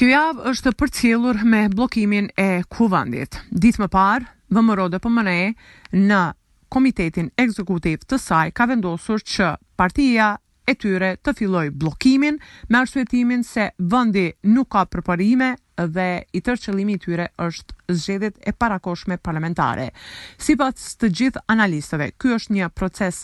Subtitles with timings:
[0.00, 3.36] Ky javë është përcjellur me bllokimin e kuvendit.
[3.52, 5.00] Ditë më parë, VMRO dhe
[6.00, 6.16] në
[6.72, 10.30] komitetin ekzekutiv të saj ka vendosur që partia
[10.64, 12.40] e tyre të filloj blokimin
[12.72, 14.24] me arsuetimin se vëndi
[14.54, 19.90] nuk ka përparime dhe i tërqëlimi tyre është zxedit e parakoshme parlamentare.
[20.40, 23.20] Si pas të gjithë analistëve, kjo është një proces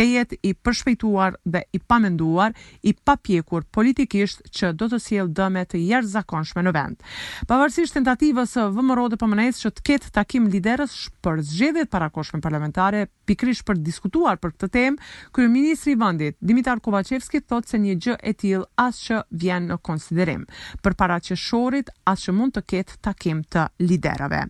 [0.00, 2.54] të jetë i përshpejtuar dhe i pamenduar,
[2.88, 7.02] i papjekur politikisht që do të siel dëme të jashtëzakonshme në vend.
[7.50, 13.60] Pavarësisht tentativës së VMRO dhe që të ketë takim liderës për zxedhet parakoshme parlamentare, pikrish
[13.62, 14.96] për diskutuar për këtë tem,
[15.36, 19.76] kërë Ministri Vëndit, Dimitar Kovacevski, thotë se një gjë e tjil asë që vjen në
[19.86, 20.46] konsiderim,
[20.82, 21.90] për para që shorit
[22.20, 24.42] që mund të ketë takim të liderave.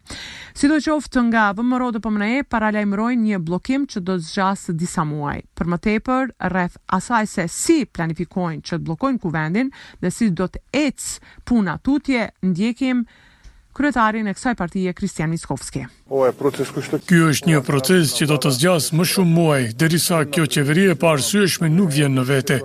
[0.56, 0.78] Si do
[1.26, 5.39] nga VMRO dhe pëmënes, paralajmërojnë një bllokim që do zgjasë disa muaj.
[5.54, 10.48] Për më tepër, rreth asaj se si planifikojnë që të blokojnë kuvendin dhe si do
[10.48, 13.04] të ecë puna tutje, ndjekim
[13.76, 15.84] kryetarin e kësaj partie Kristian Miskovski.
[16.10, 20.88] Po, Ky është një proces që do të zgjas më shumë muaj, derisa kjo qeveri
[20.92, 22.58] e parësueshme nuk vjen në vete.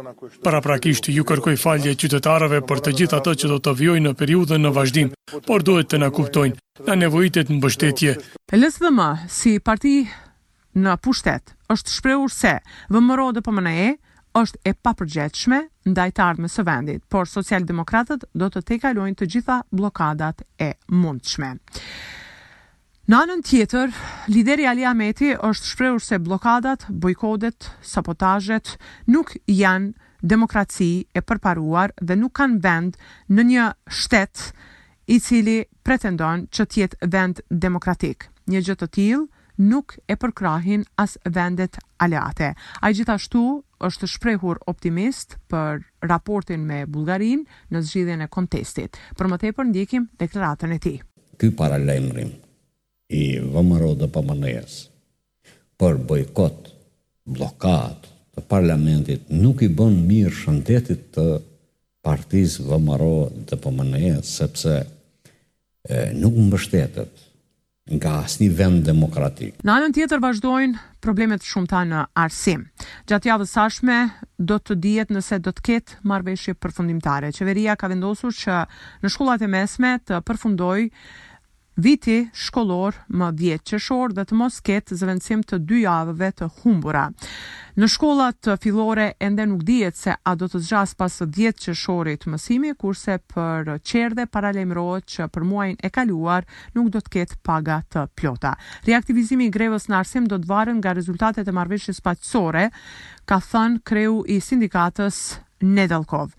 [0.44, 4.66] Paraprakisht, ju kërkoj falje qytetarëve për të gjithë ato që do të vjojnë në periudhën
[4.66, 5.14] në vazhdim,
[5.48, 6.58] por duhet të na kuptojnë,
[6.90, 8.18] na nevojitet në mbështetje.
[8.58, 10.00] Lësë dhe më, si parti
[10.76, 12.52] në pushtet, është shprehur se
[12.94, 14.04] VMRO dhe PMNE po
[14.36, 15.58] është e papërgjithshme
[15.94, 21.54] ndaj të ardhmës së vendit, por socialdemokratët do të tejkalojnë të gjitha bllokadat e mundshme.
[23.08, 23.94] Në anën tjetër,
[24.36, 28.74] lideri Ali Ameti është shprehur se bllokadat, bojkotet, sabotazhet
[29.08, 32.98] nuk janë demokraci e përparuar dhe nuk kanë vend
[33.32, 33.70] në një
[34.02, 34.50] shtet
[35.16, 38.28] i cili pretendon që të jetë vend demokratik.
[38.52, 39.24] Një gjë të tillë
[39.62, 42.54] nuk e përkrahin as vendet aleate.
[42.82, 43.42] Ai gjithashtu
[43.86, 48.98] është shprehur optimist për raportin me Bulgarin në zgjidhjen e kontestit.
[49.16, 50.98] Për më tepër ndjekim deklaratën e tij.
[51.40, 52.32] Ky paralajmërim
[53.12, 53.24] i
[53.56, 54.80] vëmëro dhe PMNE-s
[55.80, 56.72] për bojkot,
[57.28, 61.26] blokat të parlamentit nuk i bën mirë shëndetit të
[62.06, 63.14] partiz vëmëro
[63.50, 66.48] dhe pëmënejës sepse e, nuk më
[67.86, 69.60] nga asni vend demokratik.
[69.62, 72.64] Në anën tjetër vazhdojnë problemet shumë ta në arsim.
[73.06, 73.98] Gjatë javës sashme
[74.42, 77.30] do të dijet nëse do të ketë marveshje përfundimtare.
[77.36, 78.58] Qeveria ka vendosur që
[79.04, 80.88] në shkullat e mesme të përfundoj
[81.86, 87.06] viti shkollor më 10 qeshor dhe të mos ketë zëvendësim të dy javëve të humbura.
[87.76, 92.70] Në shkollat fillore ende nuk dihet se a do të zgjas pas 10 qershorit mësimi,
[92.80, 96.48] kurse për qerdhe paralajmërohet që për muajin e kaluar
[96.78, 98.54] nuk do të ketë paga të plota.
[98.88, 102.70] Reaktivizimi i grevës në arsim do të varet nga rezultatet e marrëveshjes paqësore,
[103.28, 105.20] ka thënë kreu i sindikatës
[105.68, 106.32] Nedelkov.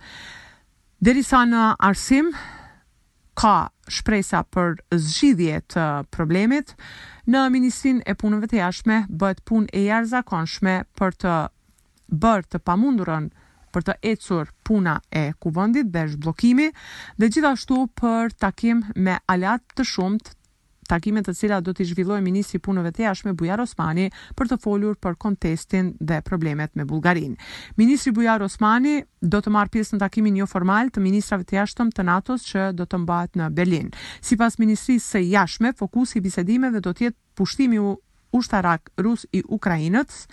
[1.05, 2.33] Derisa në arsim,
[3.37, 3.57] ka
[3.93, 5.85] shpresa për zgjidhje të
[6.17, 6.73] problemit.
[7.29, 11.35] Në Ministrinë e Punëve të Jashtme bëhet punë e jashtëzakonshme për të
[12.25, 13.29] bërë të pamundurën
[13.75, 16.71] për të ecur puna e kuvendit dhe zhbllokimi,
[17.21, 20.31] dhe gjithashtu për takim me alat të shumtë
[20.91, 24.09] takimet të cilat do të zhvillojë ministri i punëve të jashtme Bujar Osmani
[24.39, 27.37] për të folur për kontestin dhe problemet me Bullgarinë.
[27.81, 31.59] Ministri Bujar Osmani do të marë pjesë në takimin një jo formal të ministrave të
[31.61, 33.91] jashtëm të NATO-s që do të mbahet në Berlin.
[34.23, 37.81] Sipas ministrisë së jashtme, fokusi i bisedimeve do të jetë pushtimi
[38.37, 40.27] ushtarak rus i Ukrainës,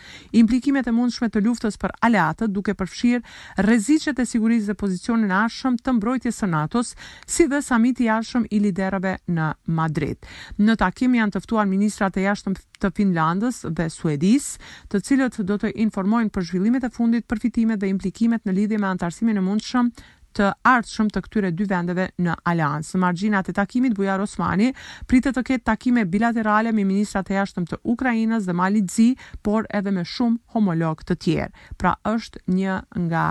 [0.43, 5.37] implikimet e mundshme të luftës për aleatët duke përfshirë rreziqet e sigurisë dhe pozicionin e
[5.39, 6.93] arshëm të mbrojtjes së NATO-s,
[7.33, 9.49] si dhe samiti i arshëm i liderëve në
[9.79, 10.17] Madrid.
[10.59, 14.53] Në takim janë të ftuar ministrat e jashtëm të Finlandës dhe Suedis,
[14.91, 18.89] të cilët do të informojnë për zhvillimet e fundit, përfitimet dhe implikimet në lidhje me
[18.91, 19.93] antarësimin e mundshëm
[20.37, 22.89] të ardhshëm të këtyre dy vendeve në aleanc.
[23.01, 24.71] Marginat e takimit Bujar Osmani
[25.09, 29.09] pritet të ketë takime bilaterale me ministrat e jashtëm të Ukrainës dhe Malit Zi,
[29.45, 31.49] por edhe me shumë homolog të tjerë.
[31.79, 32.77] Pra është një
[33.07, 33.25] nga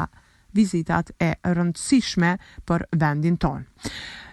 [0.55, 2.37] vizitat e rëndësishme
[2.69, 3.65] për vendin tonë.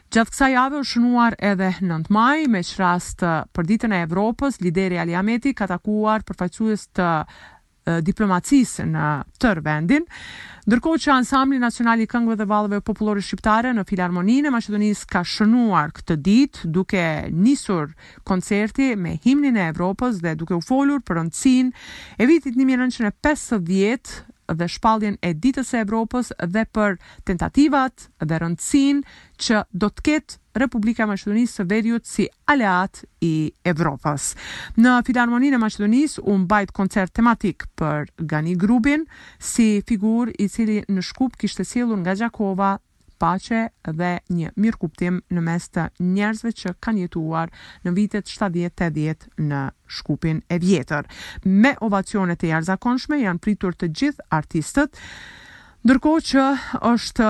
[0.10, 3.22] Gjatë kësa jave u shënuar edhe 9 maj, me që rast
[3.54, 7.10] për ditën e Evropës, lideri Ali Ameti ka takuar përfaqësues të
[8.00, 9.04] diplomacisë në
[9.42, 10.06] tërë vendin,
[10.70, 15.24] ndërkohë që ansambli nacional i këngëve dhe valëve popullore shqiptare në filarmoninë e Maqedonisë ka
[15.34, 17.06] shënuar këtë ditë duke
[17.46, 17.94] nisur
[18.30, 24.20] koncerti me himnin e Evropës dhe duke u folur për rëndësinë e vitit 1950
[24.54, 26.98] dhe shpalljen e ditës së Evropës dhe për
[27.28, 29.04] tentativat dhe rëndësin
[29.40, 33.32] që do të ketë Republika e Maqedonisë së Veriut si aleat i
[33.70, 34.32] Evropës.
[34.82, 39.06] Në Filharmoninë e Maqedonisë u mbajt koncert tematik për Gani Grubin,
[39.38, 42.74] si figurë i cili në Shkup kishte sjellur nga Gjakova
[43.22, 43.60] pace
[44.00, 45.86] dhe një mirë kuptim në mes të
[46.16, 47.52] njerëzve që kanë jetuar
[47.86, 49.64] në vitet 70-80 në
[49.98, 51.08] shkupin e vjetër.
[51.46, 54.96] Me ovacionet e jarëzakonshme janë pritur të gjithë artistët,
[55.86, 56.46] ndërko që
[56.94, 57.30] është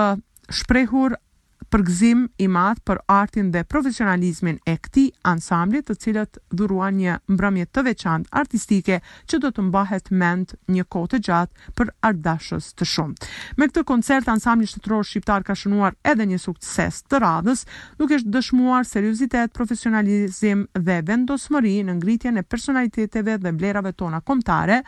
[0.60, 1.18] shprehur
[1.68, 7.66] përgzim i madh për artin dhe profesionalizmin e këti ansamblit të cilët dhuruan një mbrëmje
[7.74, 12.88] të veçant artistike që do të mbahet mend një kohë të gjatë për ardashës të
[12.94, 13.28] shumë.
[13.60, 17.66] Me këtë koncert, ansambli shtetëror shqiptar ka shënuar edhe një sukses të radhës,
[18.00, 24.80] duke dëshmuar seriositet, profesionalizim dhe vendosmëri në ngritjen e personaliteteve dhe blerave tona komtare,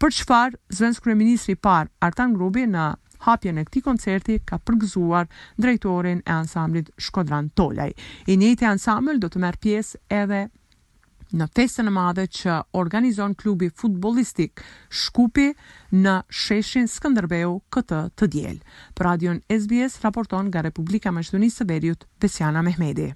[0.00, 0.56] për qëfar
[1.02, 2.86] kryeministri i par Artan Grubi në
[3.24, 5.26] hapjen e këti koncerti ka përgëzuar
[5.60, 7.90] drejtorin e ansamblit Shkodran Tolaj.
[8.30, 10.44] I njëti ansambl do të merë pjesë edhe
[11.38, 14.64] në festën e madhe që organizon klubi futbolistik
[15.02, 15.48] Shkupi
[15.92, 18.60] në sheshin Skënderbeu këtë të djelë.
[18.96, 23.10] Për radion SBS raporton nga Republika Mështunisë të Berjut, Besiana Mehmedi.